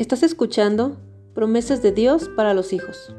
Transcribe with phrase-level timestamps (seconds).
[0.00, 0.96] Estás escuchando
[1.34, 3.14] promesas de Dios para los hijos.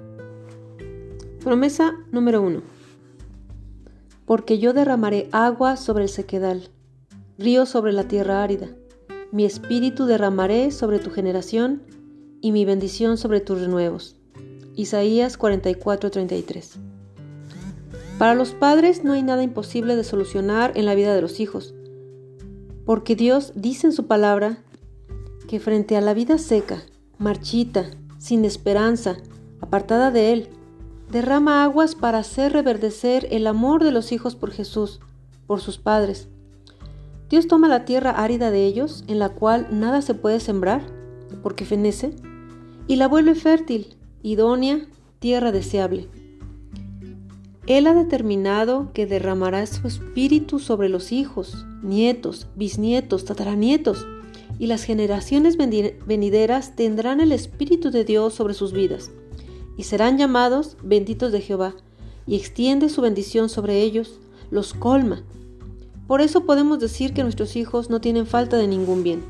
[1.43, 2.63] Promesa número 1.
[4.25, 6.69] Porque yo derramaré agua sobre el sequedal,
[7.37, 8.69] río sobre la tierra árida.
[9.31, 11.83] Mi espíritu derramaré sobre tu generación
[12.41, 14.15] y mi bendición sobre tus renuevos.
[14.75, 16.79] Isaías 44:33.
[18.17, 21.75] Para los padres no hay nada imposible de solucionar en la vida de los hijos,
[22.87, 24.63] porque Dios dice en su palabra
[25.51, 26.81] que frente a la vida seca,
[27.17, 29.17] marchita, sin esperanza,
[29.59, 30.47] apartada de Él,
[31.11, 35.01] derrama aguas para hacer reverdecer el amor de los hijos por Jesús,
[35.47, 36.29] por sus padres.
[37.29, 40.83] Dios toma la tierra árida de ellos, en la cual nada se puede sembrar,
[41.43, 42.15] porque fenece,
[42.87, 44.85] y la vuelve fértil, idónea,
[45.19, 46.07] tierra deseable.
[47.67, 54.07] Él ha determinado que derramará su espíritu sobre los hijos, nietos, bisnietos, tataranietos,
[54.61, 59.09] y las generaciones venideras tendrán el Espíritu de Dios sobre sus vidas,
[59.75, 61.73] y serán llamados benditos de Jehová,
[62.27, 64.19] y extiende su bendición sobre ellos,
[64.51, 65.23] los colma.
[66.05, 69.23] Por eso podemos decir que nuestros hijos no tienen falta de ningún bien.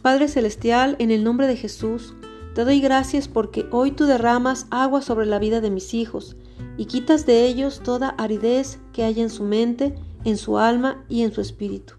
[0.00, 2.14] Padre Celestial, en el nombre de Jesús,
[2.54, 6.34] te doy gracias porque hoy tú derramas agua sobre la vida de mis hijos
[6.78, 11.24] y quitas de ellos toda aridez que haya en su mente, en su alma y
[11.24, 11.97] en su espíritu.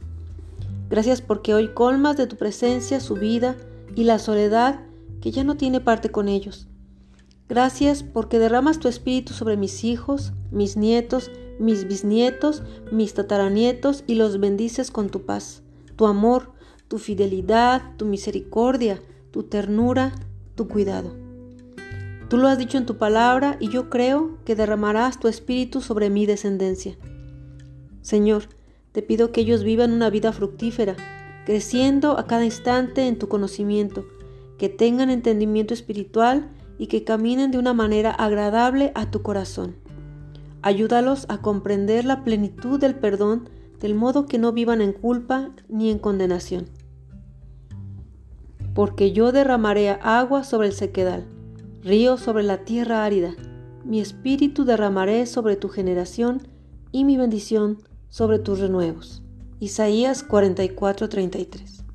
[0.90, 3.56] Gracias porque hoy colmas de tu presencia su vida
[3.96, 4.80] y la soledad
[5.22, 6.68] que ya no tiene parte con ellos.
[7.48, 14.16] Gracias porque derramas tu espíritu sobre mis hijos, mis nietos, mis bisnietos, mis tataranietos y
[14.16, 15.62] los bendices con tu paz,
[15.96, 16.54] tu amor,
[16.88, 20.14] tu fidelidad, tu misericordia, tu ternura,
[20.56, 21.16] tu cuidado.
[22.30, 26.10] Tú lo has dicho en tu palabra y yo creo que derramarás tu espíritu sobre
[26.10, 26.98] mi descendencia.
[28.02, 28.44] Señor,
[29.00, 30.98] te pido que ellos vivan una vida fructífera,
[31.46, 34.06] creciendo a cada instante en tu conocimiento,
[34.58, 39.78] que tengan entendimiento espiritual y que caminen de una manera agradable a tu corazón.
[40.62, 43.48] Ayúdalos a comprender la plenitud del perdón
[43.80, 46.66] del modo que no vivan en culpa ni en condenación.
[48.76, 51.26] Porque yo derramaré agua sobre el sequedal,
[51.86, 53.34] río sobre la tierra árida,
[53.86, 56.42] mi espíritu derramaré sobre tu generación
[56.92, 57.78] y mi bendición
[58.10, 59.22] sobre tus renuevos.
[59.60, 61.89] Isaías 44:33